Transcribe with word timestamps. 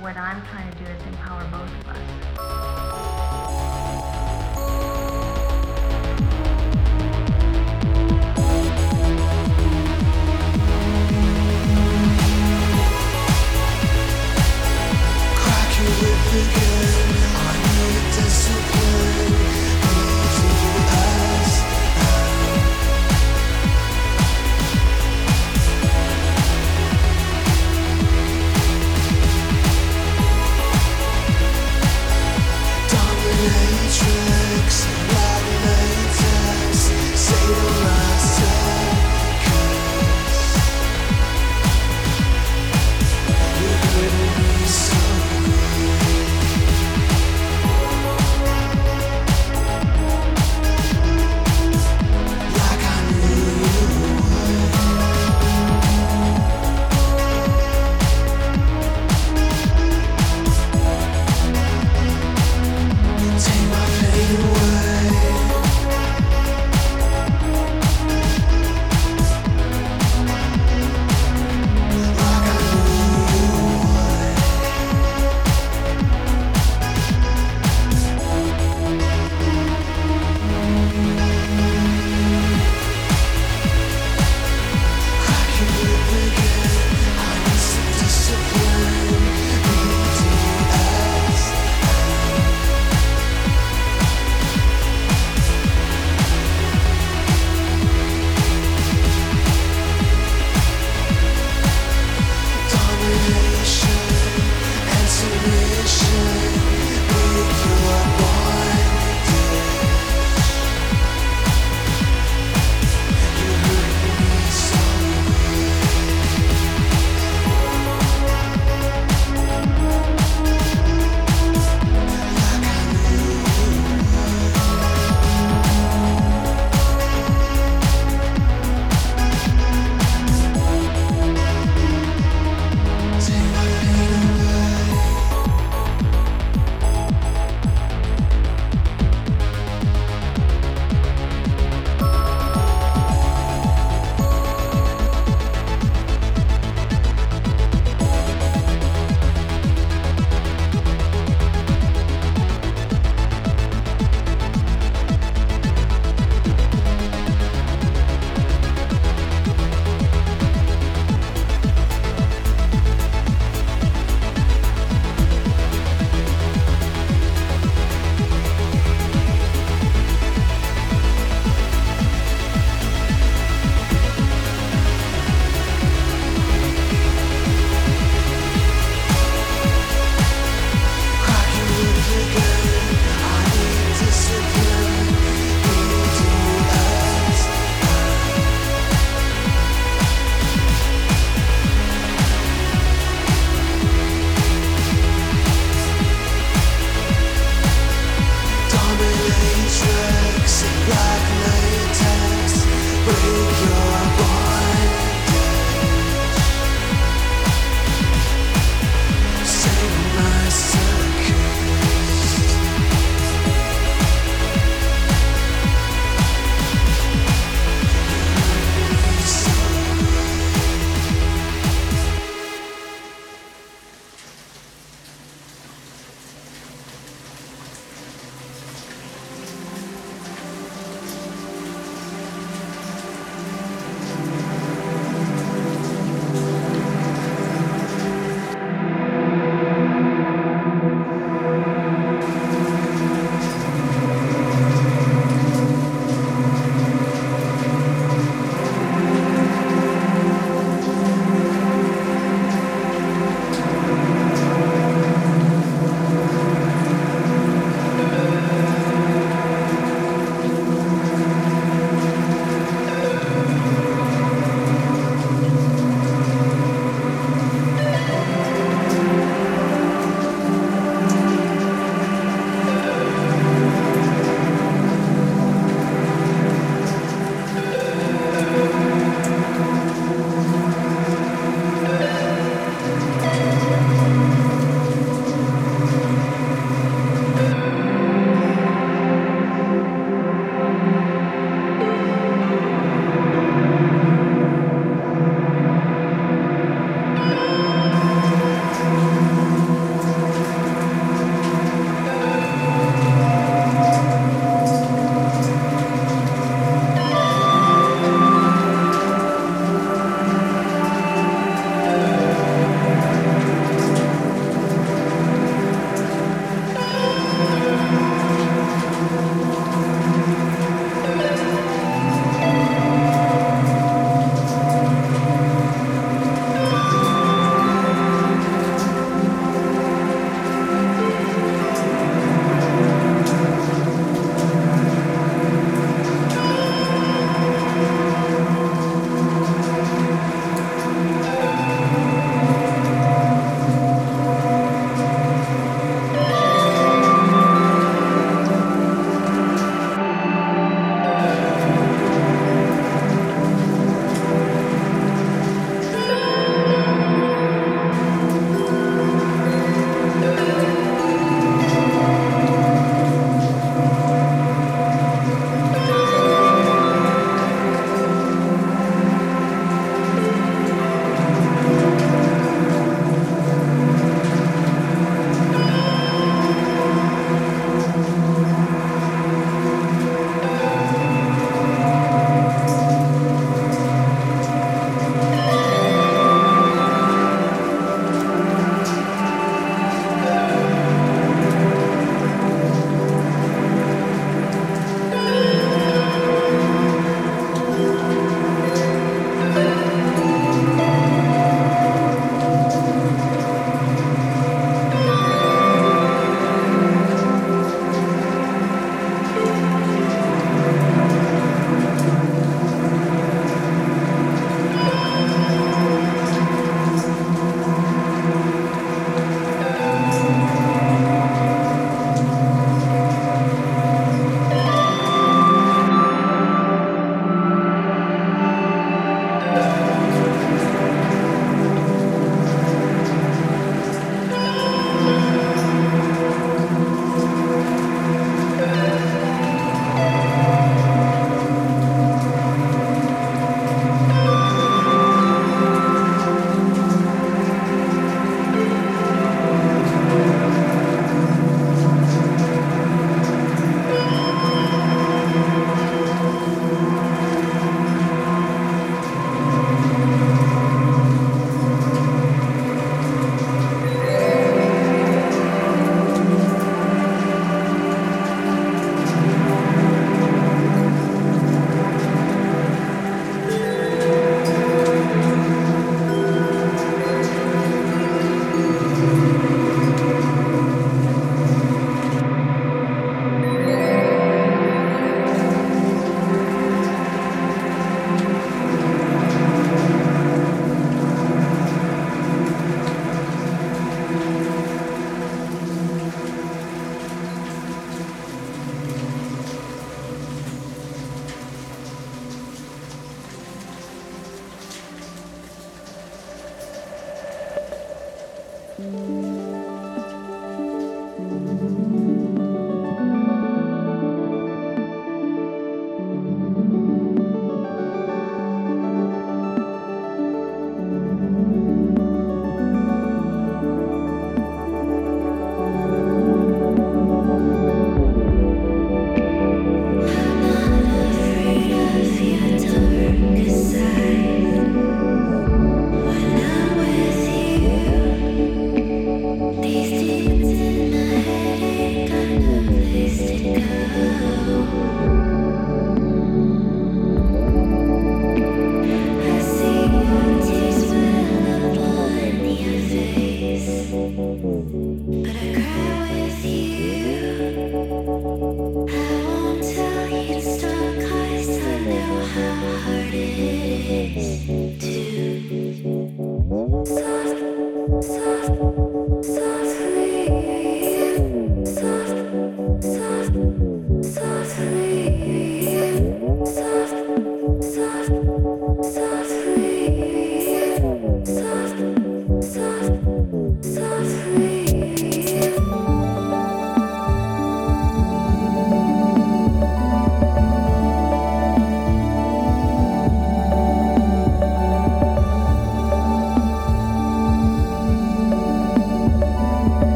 what 0.00 0.16
I'm 0.16 0.44
trying 0.46 0.70
to 0.70 0.78
do 0.78 0.84
is 0.90 1.06
empower 1.06 1.44
both 1.50 1.70
of 1.80 1.88
us. 1.88 3.15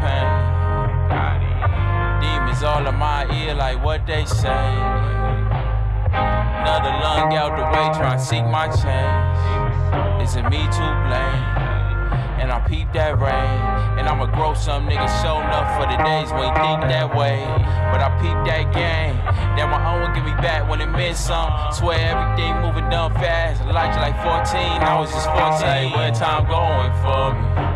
pain. 0.00 0.28
Demons 2.20 2.62
all 2.62 2.86
in 2.86 2.94
my 2.96 3.24
ear, 3.32 3.54
like 3.54 3.82
what 3.84 4.06
they 4.06 4.24
say. 4.24 4.66
Another 6.12 6.92
lung 7.02 7.32
out 7.34 7.56
the 7.56 7.64
way, 7.64 7.86
try 7.98 8.16
to 8.16 8.22
seek 8.22 8.44
my 8.44 8.68
change. 8.68 10.22
Is 10.22 10.36
it 10.36 10.44
me 10.50 10.58
to 10.58 10.86
blame? 11.08 11.60
And 12.40 12.50
I 12.50 12.60
peep 12.66 12.92
that 12.92 13.18
rain. 13.20 13.60
And 13.98 14.08
I'ma 14.08 14.26
grow 14.26 14.54
some 14.54 14.88
niggas 14.88 15.22
show 15.22 15.40
enough 15.40 15.76
for 15.76 15.86
the 15.88 15.96
days 16.02 16.32
when 16.32 16.48
you 16.48 16.54
think 16.56 16.88
that 16.88 17.14
way. 17.14 17.44
But 17.92 18.00
I 18.00 18.08
peep 18.20 18.38
that 18.48 18.72
game. 18.72 19.16
That 19.56 19.68
my 19.68 19.80
own 19.92 20.00
will 20.00 20.14
give 20.14 20.24
me 20.24 20.32
back 20.40 20.68
when 20.68 20.80
it 20.80 20.88
meant 20.88 21.16
some. 21.16 21.52
Swear 21.72 21.98
everything 22.00 22.56
moving 22.60 22.88
down 22.88 23.12
fast. 23.14 23.64
Life 23.64 23.96
like 23.96 24.16
14, 24.24 24.80
I 24.80 24.98
was 24.98 25.12
just 25.12 25.28
14. 25.28 25.58
Say 25.58 25.92
where 25.92 26.12
time 26.12 26.48
going 26.48 26.92
for 27.04 27.36
me? 27.36 27.69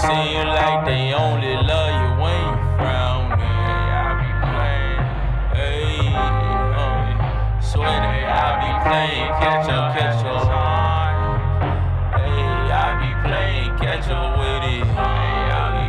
seem 0.00 0.46
like 0.46 0.84
they 0.86 1.12
only 1.12 1.54
love 1.56 1.92
you 2.00 2.10
when 2.22 2.40
you 2.48 2.56
frown. 2.80 3.32
I 3.32 4.16
be 4.16 4.30
playing, 4.48 5.04
hey, 5.52 6.16
uh, 6.80 7.60
swear 7.60 8.00
that 8.00 8.24
I 8.32 8.56
be 8.64 8.70
playing 8.88 9.28
catch 9.40 9.68
up, 9.68 9.92
catch 9.92 10.24
up. 10.24 10.44
Hey, 12.16 12.72
I 12.72 12.88
be 13.00 13.10
playing 13.28 13.76
catch 13.76 14.08
up 14.08 14.38
with 14.40 14.64
it. 14.72 14.86
Hey, 14.88 15.50
I 15.52 15.68
be, 15.76 15.88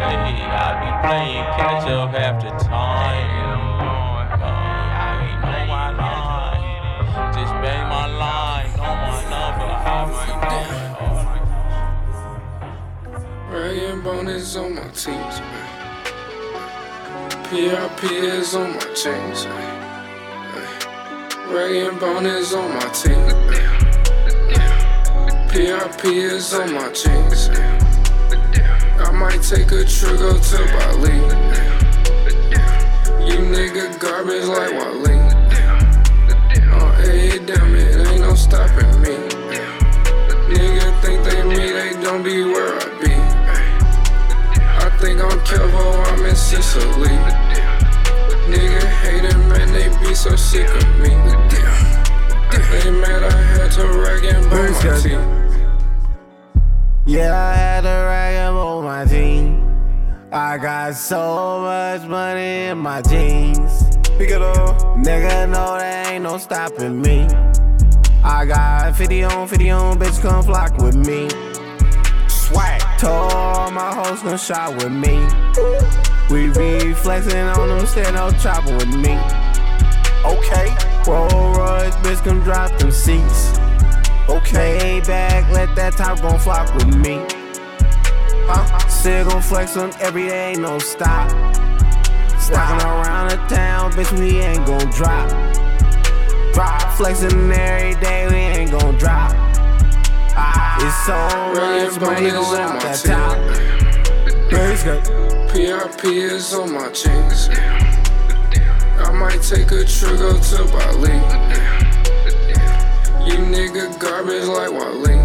hey, 0.00 0.40
I 0.48 0.80
be 0.80 0.90
playing 1.06 1.44
catch 1.58 1.86
up 1.90 2.14
after. 2.14 2.55
T-Bone 14.06 14.28
is 14.28 14.56
on 14.56 14.76
my 14.76 14.86
teams, 14.90 15.40
man. 15.40 16.04
PRP 17.48 18.22
is 18.22 18.54
on 18.54 18.74
my 18.74 18.94
chains, 18.94 19.44
man. 19.46 21.52
Ray 21.52 21.88
and 21.88 21.98
Bone 21.98 22.24
is 22.24 22.54
on 22.54 22.72
my 22.72 22.88
team, 22.90 23.18
man. 23.50 23.80
PRP 25.50 26.22
is 26.22 26.54
on 26.54 26.72
my 26.72 26.88
chains, 26.92 27.48
man. 27.48 27.82
I 29.00 29.10
might 29.10 29.42
take 29.42 29.72
a 29.72 29.84
trigger 29.84 30.38
to 30.38 30.58
Bali. 30.70 31.18
You 33.26 33.38
nigga 33.50 33.98
garbage 33.98 34.44
like 34.44 34.70
Wale. 34.70 35.18
On 36.78 36.94
A, 37.00 37.40
damn 37.44 37.74
it, 37.74 38.06
ain't 38.06 38.20
no 38.20 38.36
stopping 38.36 39.00
me. 39.02 39.16
Nigga 40.46 40.94
think 41.02 41.24
they 41.24 41.42
me, 41.42 41.72
they 41.72 41.90
don't 42.00 42.22
be 42.22 42.44
I'm 46.56 46.62
in 46.62 46.68
Sicily. 46.68 47.08
Nigga 48.48 48.80
hating, 49.02 49.48
man, 49.48 49.72
they 49.74 49.88
be 50.00 50.14
so 50.14 50.34
sick 50.36 50.66
of 50.66 50.88
me. 51.00 51.10
They 52.70 52.90
mad 52.90 53.24
I 53.24 53.30
had 53.30 53.70
to 53.72 53.86
rag 53.98 54.24
and 54.24 54.48
bone 54.48 54.72
my 54.72 54.98
teeth. 55.02 55.20
Yeah, 57.04 57.36
I 57.36 57.54
had 57.54 57.80
to 57.82 57.88
rag 57.88 58.36
up 58.36 58.54
on 58.54 58.84
my 58.84 59.04
team. 59.04 59.68
I 60.32 60.56
got 60.56 60.94
so 60.94 61.60
much 61.60 62.08
money 62.08 62.68
in 62.68 62.78
my 62.78 63.02
jeans. 63.02 63.98
Pick 64.16 64.30
it 64.30 64.40
up. 64.40 64.80
Nigga 64.96 65.50
know 65.50 65.76
there 65.76 66.12
ain't 66.14 66.24
no 66.24 66.38
stopping 66.38 67.02
me. 67.02 67.28
I 68.24 68.46
got 68.46 68.96
50 68.96 69.24
on 69.24 69.46
50 69.46 69.70
on, 69.70 69.98
bitch, 69.98 70.22
come 70.22 70.42
flock 70.42 70.78
with 70.78 70.96
me. 70.96 71.28
Swag. 72.28 72.80
Told 72.98 73.32
all 73.32 73.70
my 73.70 73.92
hoes 73.92 74.22
come 74.22 74.38
shop 74.38 74.82
with 74.82 74.90
me. 74.90 76.05
We 76.30 76.48
be 76.48 76.92
flexing 76.92 77.36
on 77.36 77.68
them, 77.68 77.86
stand 77.86 78.16
no 78.16 78.30
chopping 78.32 78.76
with 78.76 78.88
me. 78.88 79.18
Okay. 80.24 80.74
Roll 81.06 81.28
Royce, 81.54 81.94
bitch, 82.02 82.24
come 82.24 82.42
drop 82.42 82.76
them 82.78 82.90
seats. 82.90 83.56
Okay, 84.28 85.00
back, 85.06 85.48
let 85.52 85.72
that 85.76 85.92
top 85.92 86.20
gon' 86.20 86.36
flock 86.40 86.74
with 86.74 86.96
me. 86.96 87.24
Uh, 88.48 88.78
still 88.88 89.24
gon' 89.28 89.40
flex 89.40 89.76
on 89.76 89.92
every 90.00 90.26
day, 90.26 90.50
ain't 90.50 90.62
no 90.62 90.80
stop. 90.80 91.30
Rockin' 92.50 92.86
around 92.88 93.30
the 93.30 93.36
town, 93.54 93.92
bitch, 93.92 94.18
we 94.18 94.40
ain't 94.40 94.66
gon' 94.66 94.90
drop. 94.90 95.30
Drop, 96.52 96.82
flexin' 96.94 97.52
every 97.52 98.00
day, 98.00 98.26
we 98.28 98.36
ain't 98.36 98.72
gon' 98.72 98.96
drop. 98.96 99.32
Ah, 100.34 100.76
it's 100.82 101.06
so 101.06 101.16
much 101.54 102.00
money 102.00 102.30
going 102.30 102.60
out 102.60 102.80
that 102.82 102.98
top. 103.04 103.75
Good. 104.48 104.78
PRP 105.50 106.04
is 106.04 106.54
on 106.54 106.72
my 106.72 106.88
jeans. 106.92 107.48
I 108.98 109.10
might 109.12 109.42
take 109.42 109.72
a 109.72 109.84
trip 109.84 110.18
go 110.18 110.38
to 110.38 110.64
Bali. 110.70 111.10
You 113.26 113.38
nigga 113.38 113.98
garbage 113.98 114.46
like 114.46 114.70
Wale. 114.70 115.16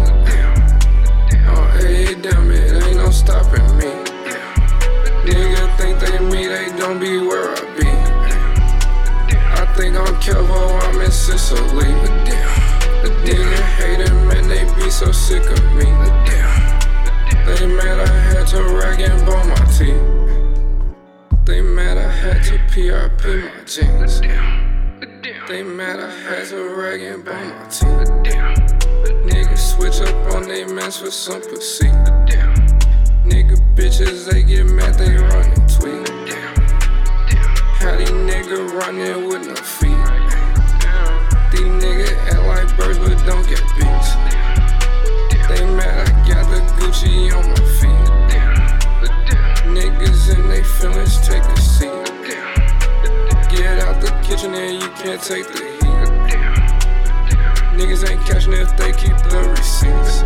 Oh, 1.46 1.78
hey, 1.78 2.14
damn 2.20 2.50
it, 2.50 2.82
ain't 2.82 2.96
no 2.96 3.10
stopping 3.10 3.64
me. 3.78 3.92
Nigga 5.24 5.76
think 5.76 6.00
they 6.00 6.18
me, 6.18 6.48
they 6.48 6.76
don't 6.76 6.98
be 6.98 7.18
where 7.18 7.50
I 7.50 7.60
be. 7.78 7.88
I 9.38 9.66
think 9.76 9.96
I'm 9.96 10.14
Kelvo, 10.16 10.80
I'm 10.82 11.00
in 11.00 11.10
Sicily. 11.12 11.94
Nigga 13.24 13.60
hating, 13.78 14.26
man, 14.26 14.48
they 14.48 14.64
be 14.74 14.90
so 14.90 15.12
sick 15.12 15.48
of 15.48 15.64
me. 15.74 16.51
They 17.44 17.66
mad 17.66 17.98
I 17.98 18.06
had 18.06 18.46
to 18.48 18.62
rag 18.62 19.00
and 19.00 19.26
bone 19.26 19.48
my 19.48 19.56
teeth. 19.76 20.00
They 21.44 21.60
mad 21.60 21.98
I 21.98 22.08
had 22.08 22.42
to 22.44 22.58
PRP 22.70 23.24
my 23.42 23.64
jeans. 23.64 24.20
They 25.48 25.62
mad 25.64 25.98
I 25.98 26.10
had 26.10 26.48
to 26.48 26.74
rag 26.74 27.02
and 27.02 27.24
bone 27.24 27.48
my 27.48 27.68
teeth. 27.68 28.08
Niggas 29.26 29.58
switch 29.74 30.00
up 30.00 30.34
on 30.34 30.42
they 30.44 30.64
mess 30.64 31.00
for 31.00 31.10
some 31.10 31.40
pussy. 31.40 31.88
Nigga 33.26 33.56
bitches, 33.74 34.30
they 34.30 34.42
get 34.44 34.66
mad, 34.66 34.94
they 34.94 35.16
run 35.16 35.50
and 35.50 35.68
tweet. 35.68 36.08
How 37.80 37.96
these 37.96 38.10
niggas 38.10 38.72
running 38.72 39.26
with 39.28 39.46
no 39.48 39.54
feet? 39.56 39.90
These 41.50 41.70
niggas 41.82 42.16
act 42.32 42.42
like 42.46 42.76
birds 42.78 42.98
but 42.98 43.26
don't 43.26 43.46
get 43.48 43.62
beats. 43.76 44.51
They 45.54 45.66
mad 45.66 46.08
I 46.08 46.12
got 46.26 46.48
the 46.48 46.60
Gucci 46.78 47.30
on 47.36 47.46
my 47.46 47.54
feet. 47.78 48.08
Niggas 49.68 50.34
in 50.34 50.48
they 50.48 50.62
feelings, 50.62 51.20
take 51.28 51.42
a 51.42 51.56
seat. 51.60 51.90
Get 53.50 53.80
out 53.80 54.00
the 54.00 54.10
kitchen 54.22 54.54
and 54.54 54.82
you 54.82 54.88
can't 54.90 55.22
take 55.22 55.46
the 55.48 55.64
heat. 55.78 56.08
Niggas 57.76 58.08
ain't 58.08 58.24
catching 58.24 58.54
if 58.54 58.74
they 58.78 58.92
keep 58.92 59.16
the 59.28 59.40
receipts. 59.50 60.22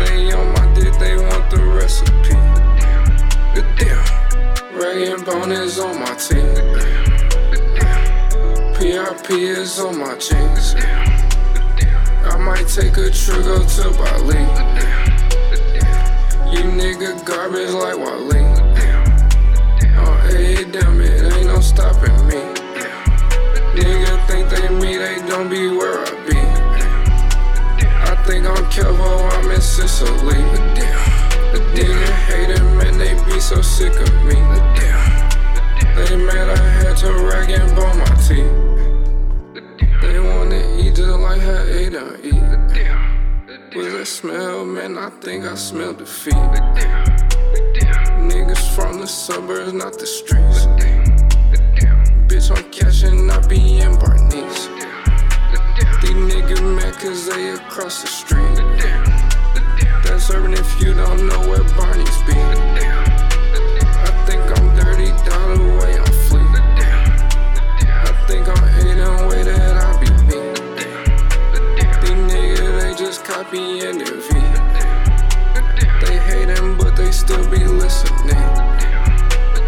They 0.00 0.32
on 0.32 0.52
my 0.52 0.74
dick, 0.74 0.98
they 0.98 1.16
want 1.16 1.48
the 1.50 1.62
recipe. 1.62 2.34
Good 3.54 3.68
damn. 3.78 4.04
Rag 4.80 5.08
and 5.10 5.24
bone 5.24 5.52
is 5.52 5.78
on 5.78 6.00
my 6.00 6.14
teeth. 6.16 6.58
PRP 8.76 9.30
is 9.30 9.78
on 9.78 9.96
my 9.96 10.16
jeans. 10.16 10.74
I 12.24 12.36
might 12.38 12.68
take 12.68 12.96
a 12.96 13.10
trip 13.10 13.44
go 13.44 13.58
to 13.62 13.90
Bali. 13.98 14.38
You 16.52 16.62
nigga 16.70 17.24
garbage 17.24 17.70
like 17.70 17.96
Wale. 17.96 18.62
Oh, 19.98 20.28
hey, 20.28 20.64
damn 20.70 21.00
it, 21.00 21.32
ain't 21.32 21.46
no 21.46 21.60
stopping 21.60 22.14
me. 22.26 22.40
Nigga 23.74 24.26
think 24.26 24.48
they 24.50 24.68
me, 24.68 24.96
they 24.98 25.16
don't 25.26 25.48
be 25.50 25.68
where 25.68 25.98
I 25.98 26.10
be. 26.26 26.38
I 27.82 28.14
think 28.24 28.46
I'm 28.46 28.64
Kelvo, 28.70 29.30
I'm 29.32 29.50
in 29.50 29.60
Sicily. 29.60 30.42
Nigga 31.74 32.10
hating, 32.28 32.76
man, 32.76 32.98
they 32.98 33.14
be 33.24 33.40
so 33.40 33.60
sick 33.60 33.94
of 34.00 34.14
me. 34.24 34.34
They 35.96 36.16
mad 36.16 36.50
I 36.50 36.56
had 36.56 36.96
to 36.98 37.12
rag 37.24 37.50
and 37.50 37.74
bone 37.76 37.98
my 37.98 38.04
teeth. 38.26 38.71
They 41.02 41.10
wanna 41.10 41.34
eat 41.34 41.90
just 41.90 41.90
like 41.90 41.92
don't 41.92 42.24
eat. 42.24 42.40
That 43.74 44.06
smell, 44.06 44.64
man? 44.64 44.96
I 44.96 45.10
think 45.10 45.44
I 45.44 45.56
smell 45.56 45.94
defeat. 45.94 46.34
Niggas 48.30 48.74
from 48.76 49.00
the 49.00 49.06
suburbs, 49.08 49.72
not 49.72 49.98
the 49.98 50.06
streets. 50.06 50.66
Bitch, 52.28 52.56
I'm 52.56 52.70
catching, 52.70 53.28
I 53.28 53.38
be 53.48 53.80
in 53.80 53.98
Barney's. 53.98 54.68
These 56.02 56.20
niggas 56.30 56.62
mad 56.76 56.94
cause 56.94 57.26
they 57.26 57.50
across 57.50 58.02
the 58.02 58.08
street. 58.08 58.58
That's 60.04 60.30
urban 60.30 60.52
if 60.52 60.80
you 60.80 60.94
don't 60.94 61.26
know 61.26 61.40
where 61.48 61.64
Barney's 61.74 62.22
be. 62.22 62.38
I 64.06 64.10
think 64.26 64.42
I'm 64.56 64.76
dirty, 64.76 65.10
down 65.28 65.58
the 65.58 65.64
way 65.80 65.98
I'm 65.98 66.12
fleet. 66.28 66.54
I 67.90 68.24
think 68.28 68.48
I'm 68.48 68.61
copying 73.42 73.98
their 73.98 74.06
V. 74.06 74.28
They 76.00 76.16
hating, 76.18 76.76
but 76.78 76.94
they 76.96 77.10
still 77.10 77.44
be 77.50 77.64
listening. 77.64 78.36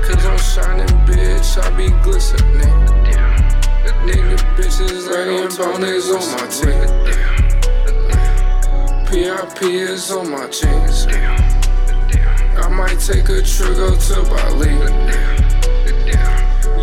Cause 0.04 0.24
I'm 0.24 0.38
shining, 0.38 0.86
bitch, 1.06 1.58
I 1.60 1.70
be 1.76 1.88
glistening. 2.02 2.78
Nigga, 4.06 4.36
bitches, 4.56 5.08
they 5.08 5.42
on 5.42 5.48
bonnets 5.56 6.08
on 6.10 6.24
my 6.34 6.46
teeth. 6.54 6.92
PRP 9.08 9.58
is 9.62 10.10
on 10.12 10.30
my 10.30 10.46
jeans. 10.48 11.06
I 12.56 12.68
might 12.68 13.00
take 13.00 13.28
a 13.28 13.42
trip 13.42 13.76
go 13.76 13.96
to 13.96 14.22
Bali. 14.30 14.70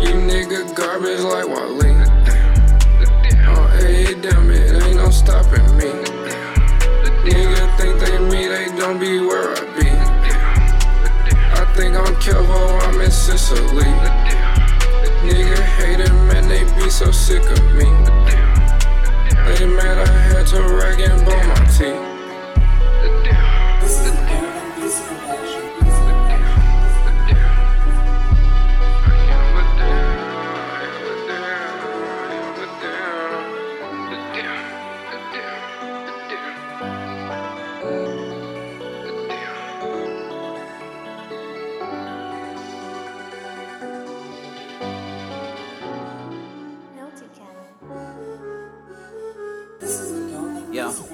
You 0.02 0.14
nigga 0.28 0.74
garbage 0.76 1.20
like 1.20 1.46
Wale. 1.46 2.02
Oh, 3.44 3.62
uh, 3.62 3.78
hey, 3.78 4.14
damn 4.20 4.50
it, 4.50 4.82
ain't 4.82 4.96
no 4.96 5.10
stopping 5.10 5.76
me. 5.78 6.21
Think 7.82 7.98
they 7.98 8.16
me, 8.16 8.46
they 8.46 8.66
don't 8.76 9.00
be 9.00 9.18
where 9.18 9.56
I 9.56 9.60
be. 9.74 9.90
I 9.90 11.64
think 11.74 11.96
I'm 11.96 12.14
Kelvo, 12.22 12.80
I'm 12.80 13.00
in 13.00 13.10
Sicily. 13.10 13.82
Nigga 15.26 15.58
hating, 15.58 16.14
man, 16.28 16.46
they 16.46 16.62
be 16.80 16.88
so 16.88 17.10
sick 17.10 17.42
of 17.42 17.64
me. 17.74 17.90
They 19.48 19.66
mad 19.66 19.98
I 19.98 20.06
had 20.06 20.46
to 20.46 20.62
rag 20.62 21.00
and 21.00 21.24
bone 21.26 21.48
my 21.48 21.66
teeth. 21.76 22.11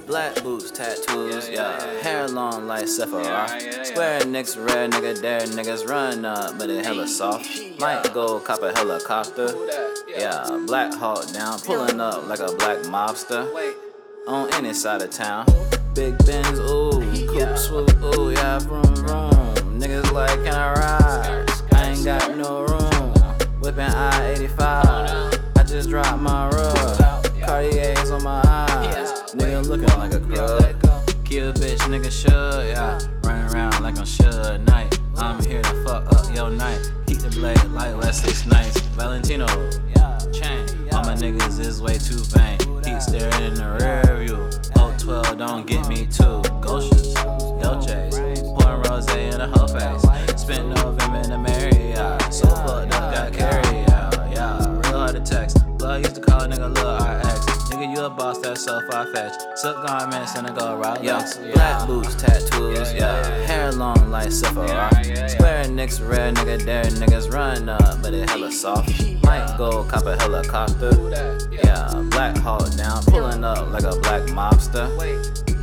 Black 0.08 0.42
boots, 0.42 0.70
tattoos, 0.70 1.50
yeah. 1.50 1.78
Hair 2.00 2.28
long 2.28 2.66
like 2.66 2.88
Sephora. 2.88 3.46
Square 3.84 4.24
nicks, 4.24 4.56
rare 4.56 4.88
nigga, 4.88 5.20
dare 5.20 5.42
niggas 5.42 5.86
run 5.86 6.24
up, 6.24 6.56
but 6.56 6.70
it 6.70 6.82
hella 6.82 7.06
soft. 7.06 7.78
Might 7.78 8.10
go 8.14 8.40
cop 8.40 8.62
a 8.62 8.72
helicopter. 8.72 9.54
Yeah, 10.08 10.64
Black 10.66 10.94
Hawk 10.94 11.30
down, 11.34 11.60
pulling 11.60 12.00
up 12.00 12.26
like 12.26 12.40
a 12.40 12.50
black 12.56 12.78
mobster. 12.84 13.46
On 14.26 14.50
any 14.54 14.72
side 14.72 15.02
of 15.02 15.10
town. 15.10 15.44
Big 15.94 16.16
Benz, 16.24 16.58
ooh, 16.58 17.02
coupe 17.28 17.58
swoop, 17.58 18.02
ooh, 18.02 18.30
yeah, 18.30 18.60
vroom 18.60 18.82
vroom. 18.96 19.78
Niggas 19.78 20.10
like, 20.12 20.42
can 20.42 20.54
I 20.54 20.72
ride? 20.72 21.50
I 21.72 21.90
ain't 21.90 22.04
got 22.06 22.34
no 22.34 22.62
room. 22.62 23.60
Whipping 23.60 23.80
I 23.80 24.30
85. 24.30 25.38
I 25.54 25.62
just 25.64 25.90
dropped 25.90 26.22
my 26.22 26.48
rug. 26.48 26.98
Cartier's 27.44 28.10
on 28.10 28.22
my 28.22 28.40
eyes. 28.46 28.67
Nigga 29.58 29.68
looking 29.70 29.98
like 29.98 30.14
a 30.14 30.20
crud. 30.20 31.24
Kill 31.24 31.52
bitch, 31.54 31.78
nigga 31.90 32.12
should, 32.12 32.68
yeah. 32.68 32.96
Running 33.24 33.52
around 33.52 33.82
like 33.82 33.98
I'm 33.98 34.04
Suge 34.04 34.64
Knight. 34.68 35.00
I'm 35.16 35.44
here 35.44 35.62
to 35.62 35.84
fuck 35.84 36.06
up 36.12 36.32
your 36.32 36.48
night. 36.50 36.80
Keep 37.08 37.18
the 37.18 37.30
blade 37.30 37.62
like 37.72 37.96
last 37.96 38.24
six 38.24 38.46
nights. 38.46 38.78
Valentino, 38.94 39.46
yeah, 39.96 40.16
chain. 40.30 40.64
All 40.92 41.02
my 41.02 41.14
niggas 41.16 41.58
is 41.58 41.82
way 41.82 41.98
too 41.98 42.22
vain. 42.38 42.58
Keep 42.84 43.02
staring 43.02 43.42
in 43.42 43.54
the 43.54 43.78
rear 43.80 44.24
view. 44.24 44.48
Oh, 44.76 44.94
12, 44.96 45.38
don't 45.38 45.66
get 45.66 45.88
me 45.88 46.06
too. 46.06 46.40
Ghosts, 46.60 47.14
Dolce's. 47.60 48.14
Pouring 48.14 48.82
rose 48.82 49.10
in 49.16 49.40
a 49.40 49.48
whole 49.48 49.66
face. 49.66 50.40
Spent 50.40 50.68
November 50.68 51.18
in 51.18 51.30
the 51.30 51.38
Marriott. 51.38 52.32
So 52.32 52.46
fucked 52.46 52.94
up, 52.94 53.12
got 53.12 53.32
carried 53.32 53.90
out. 53.90 54.14
Yeah, 54.30 54.70
real 54.70 54.98
hard 54.98 55.16
to 55.16 55.20
text. 55.20 55.66
Blood 55.78 56.04
used 56.04 56.14
to 56.14 56.20
call 56.20 56.42
a 56.42 56.48
nigga 56.48 56.72
Lil 56.72 56.94
RX. 56.94 57.47
Nigga, 57.68 57.94
you 57.94 58.02
a 58.02 58.08
boss, 58.08 58.38
that's 58.38 58.64
so 58.64 58.80
far 58.90 59.06
fetched. 59.12 59.58
Silk 59.58 59.86
garments 59.86 60.34
and 60.36 60.46
a 60.46 60.50
gold 60.50 60.82
Rolex. 60.82 61.02
Yeah, 61.02 61.52
black 61.52 61.86
boots, 61.86 62.14
tattoos, 62.14 62.94
yeah. 62.94 63.22
Hair 63.46 63.72
long 63.72 64.10
like 64.10 64.32
Sephora. 64.32 64.90
Square 65.28 65.68
nicks, 65.68 66.00
rare 66.00 66.32
nigga, 66.32 66.64
dare 66.64 66.84
niggas 66.84 67.30
run 67.30 67.68
up, 67.68 68.00
but 68.00 68.14
it 68.14 68.30
hella 68.30 68.50
soft. 68.50 68.88
Might 69.22 69.54
go 69.58 69.84
cop 69.84 70.06
a 70.06 70.16
helicopter. 70.16 70.92
Yeah, 71.52 71.92
Black 72.10 72.38
Hawk 72.38 72.74
down, 72.76 73.02
pulling 73.04 73.44
up 73.44 73.70
like 73.70 73.84
a 73.84 73.94
black 74.00 74.22
mobster. 74.22 74.88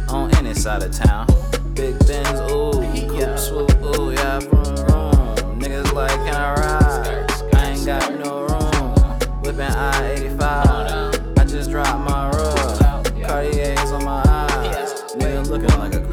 On 0.09 0.33
any 0.35 0.53
side 0.53 0.83
of 0.83 0.91
town. 0.91 1.25
Big 1.73 1.97
Benz, 2.07 2.39
ooh, 2.51 2.71
coupe 2.71 3.39
swoop, 3.39 3.71
ooh, 3.83 4.11
yeah, 4.11 4.39
vroom 4.39 4.75
vroom. 4.77 5.59
Niggas 5.59 5.91
like, 5.91 6.11
can 6.11 6.35
I 6.35 6.53
ride? 6.53 7.55
I 7.55 7.69
ain't 7.71 7.85
got 7.85 8.13
no 8.19 8.45
room. 8.45 9.41
Whipping 9.41 9.61
I 9.61 10.11
85. 10.11 10.74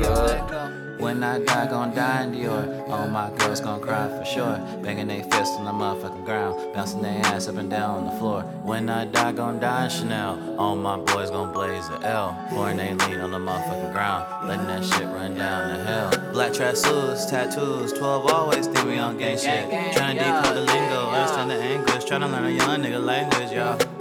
Crud. 0.03 0.99
When 1.03 1.25
I 1.25 1.41
die, 1.41 1.67
gon' 1.67 1.93
die 1.97 2.23
in 2.23 2.33
Dior. 2.33 2.89
All 2.89 3.09
my 3.09 3.29
girls 3.39 3.61
gon' 3.61 3.81
cry 3.81 4.07
for 4.07 4.25
sure. 4.25 4.57
Banging 4.85 5.09
they 5.09 5.23
fists 5.23 5.57
on 5.57 5.65
the 5.65 5.73
motherfucking 5.73 6.25
ground. 6.25 6.73
Bouncing 6.73 7.03
their 7.03 7.19
ass 7.27 7.49
up 7.49 7.57
and 7.57 7.69
down 7.69 7.91
on 7.99 8.05
the 8.05 8.13
floor. 8.21 8.43
When 8.63 8.89
I 8.89 9.07
die, 9.07 9.33
gon' 9.33 9.59
die 9.59 9.87
in 9.87 9.91
Chanel. 9.91 10.57
All 10.61 10.77
my 10.77 10.99
boys 10.99 11.31
gon' 11.31 11.53
blaze 11.53 11.89
a 11.89 12.01
L. 12.07 12.47
Pouring 12.51 12.77
they 12.77 12.95
lean 12.95 13.19
on 13.19 13.33
the 13.33 13.39
motherfucking 13.39 13.93
ground. 13.93 14.49
Letting 14.49 14.67
that 14.69 14.85
shit 14.85 15.09
run 15.09 15.35
down 15.35 15.77
the 15.77 15.85
hill. 15.85 16.33
Black 16.33 16.53
tattoos, 16.53 17.27
tattoos. 17.27 17.93
12 17.95 18.27
always 18.27 18.69
think 18.69 18.87
we 18.87 18.99
on 18.99 19.19
gang 19.19 19.37
shit. 19.37 19.69
Trying 19.97 20.19
to 20.19 20.23
decode 20.23 20.57
the 20.57 20.61
lingo. 20.61 21.11
Understand 21.11 21.51
the 21.51 21.57
anguish. 21.57 22.05
Trying 22.05 22.21
to 22.21 22.29
learn 22.29 22.45
a 22.45 22.51
young 22.51 22.81
nigga 22.81 23.05
language, 23.05 23.51
y'all. 23.51 23.92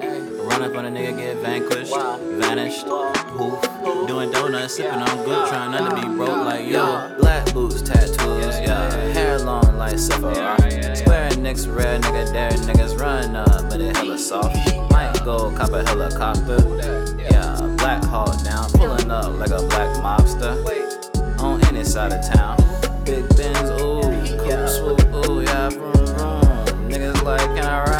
Running 0.61 0.75
from 0.75 0.93
the 0.93 0.99
nigga 0.99 1.17
get 1.17 1.37
vanquished, 1.37 1.95
vanished, 2.39 2.85
poof. 2.85 3.59
Doing 4.07 4.29
donuts, 4.29 4.75
sipping 4.75 4.91
on 4.91 5.25
good, 5.25 5.47
trying 5.49 5.71
not 5.71 5.89
to 5.89 6.07
be 6.07 6.15
broke 6.15 6.45
like 6.45 6.65
you. 6.65 6.73
Black 7.17 7.51
boots, 7.51 7.81
tattoos, 7.81 8.59
yeah. 8.59 8.91
Hair 9.11 9.39
long 9.39 9.75
like 9.79 9.97
Sephora. 9.97 10.55
Square 10.95 11.37
nicks, 11.37 11.65
rare 11.65 11.99
nigga, 11.99 12.31
dare 12.31 12.51
niggas 12.51 12.99
run 12.99 13.35
up, 13.35 13.71
but 13.71 13.81
it 13.81 13.97
hella 13.97 14.19
soft. 14.19 14.55
Might 14.91 15.19
go 15.25 15.51
cop 15.55 15.71
a 15.71 15.83
helicopter. 15.83 16.59
Yeah, 17.17 17.57
Black 17.77 18.03
Hawk 18.03 18.43
down, 18.43 18.69
pulling 18.69 19.09
up 19.09 19.33
like 19.39 19.49
a 19.49 19.65
black 19.65 19.97
mobster. 19.97 20.53
On 21.39 21.59
any 21.65 21.83
side 21.83 22.13
of 22.13 22.23
town. 22.31 22.57
Big 23.03 23.27
Benz, 23.35 23.67
ooh, 23.81 24.01
coupe 24.37 24.69
swoop, 24.69 25.27
ooh, 25.27 25.41
yeah, 25.41 25.69
vroom 25.69 26.05
vroom. 26.05 26.87
Niggas 26.87 27.23
like, 27.23 27.39
can 27.55 27.65
I 27.65 27.90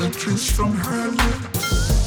The 0.00 0.08
kiss 0.12 0.50
from 0.50 0.72
her 0.72 1.08
lips. 1.08 1.99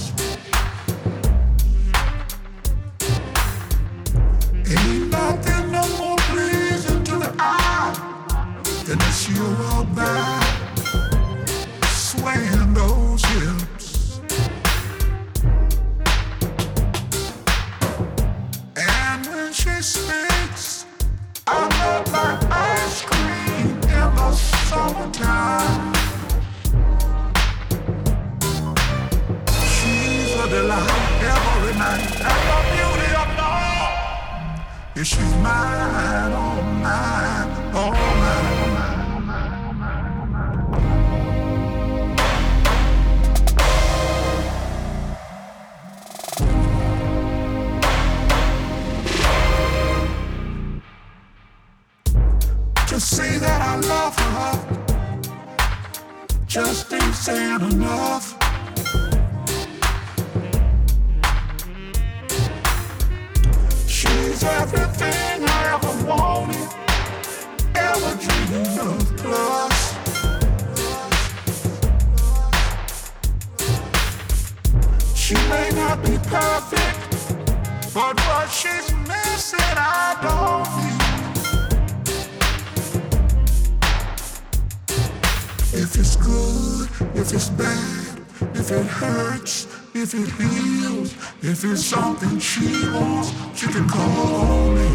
if 90.16 90.40
it 90.40 90.44
heals, 90.44 91.14
if 91.42 91.64
it's 91.64 91.84
something 91.84 92.38
she 92.40 92.68
wants, 92.90 93.32
she 93.56 93.66
can 93.68 93.88
call 93.90 94.70
me. 94.70 94.90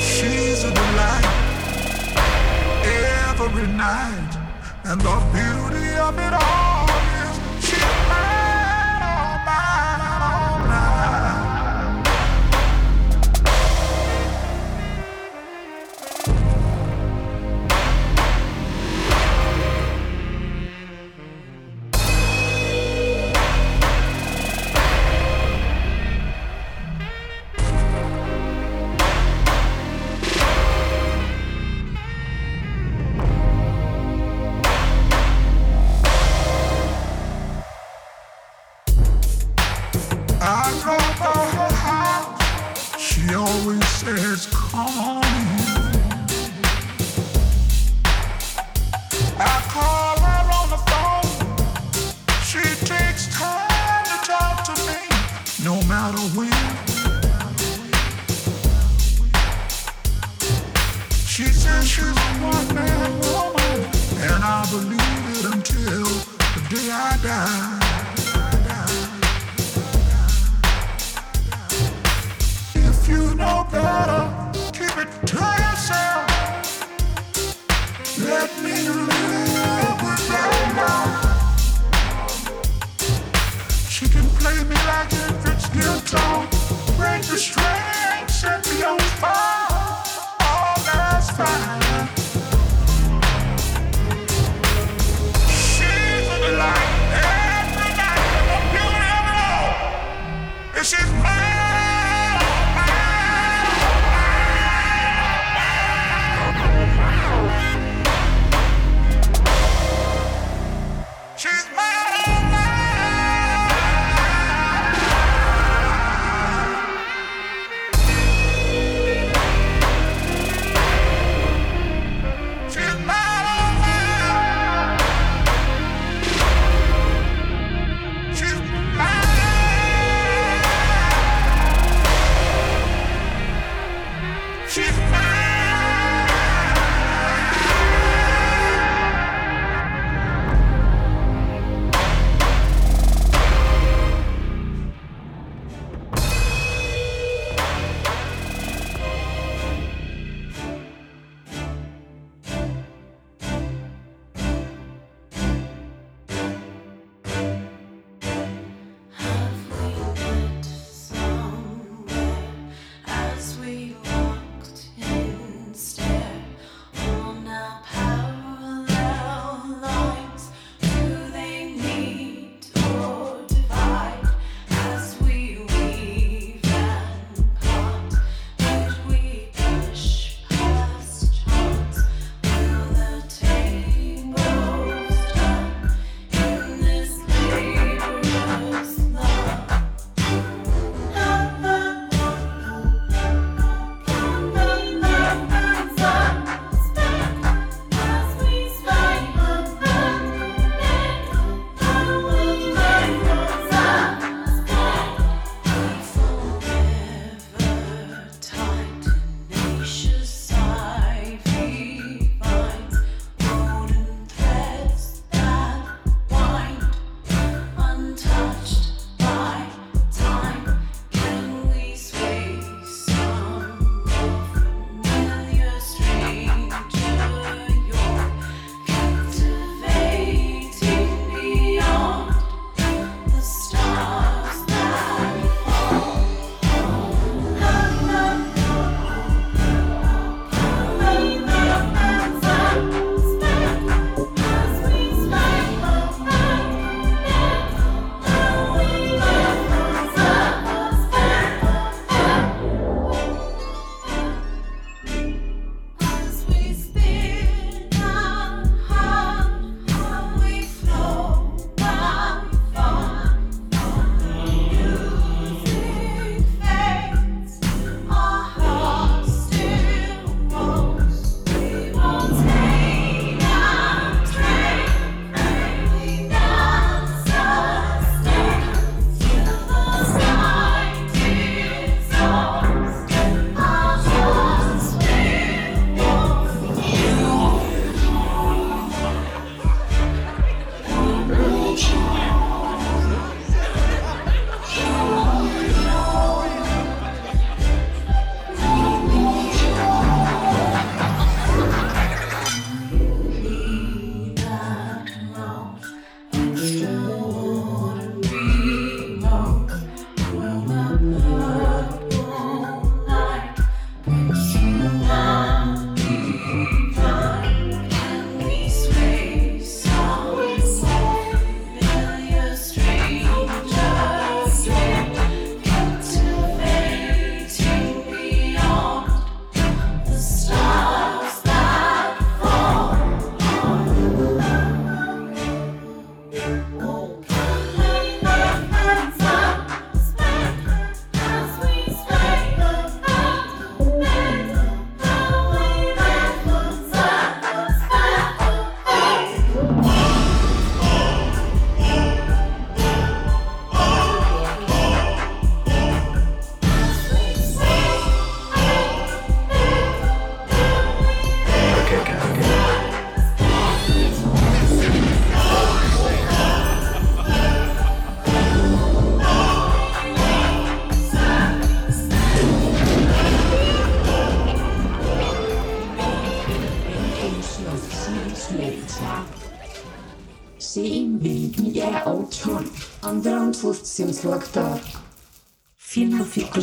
She's 0.00 0.64
a 0.64 0.72
delight 0.72 1.24
every 2.84 3.66
night, 3.66 4.38
and 4.84 5.00
the 5.00 5.16
beauty 5.32 5.96
of 5.98 6.18
it 6.18 6.32
all. 6.32 6.43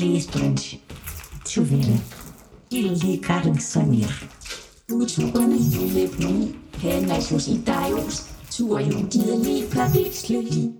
Palestrante. 0.01 0.79
Silveira. 1.45 1.95
Lili 2.71 3.19
Karen 3.19 3.59
Samir. 3.59 4.09
Uturen 4.89 5.51
i 5.51 5.61
julebyen, 5.73 6.55
han 6.81 7.11
er 7.11 7.21
hos 7.29 7.47
i 7.47 7.59
dejhus, 7.67 8.23
tur 8.49 8.79
jo 8.79 9.03
gidelig 9.11 9.69
pavikslykkelig. 9.69 10.71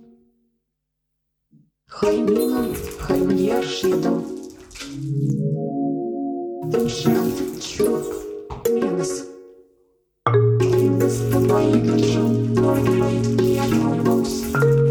Хаймлину, 1.88 2.74
хаймлья 2.98 3.62
шидал. 3.62 4.24
Дышант 6.72 7.38
чук, 7.62 8.06
ленос. 8.66 9.12
Ленос, 10.60 11.16
тобой 11.30 11.64
я 11.70 11.80
кричу, 11.80 12.24
мой 12.58 12.82
мой, 12.98 13.16
я 13.54 13.66
нормус. 13.68 14.81